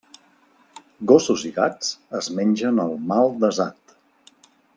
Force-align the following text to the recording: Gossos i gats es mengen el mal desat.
Gossos 1.11 1.43
i 1.49 1.51
gats 1.59 1.91
es 2.21 2.31
mengen 2.41 2.83
el 2.87 2.97
mal 3.13 3.31
desat. 3.45 3.97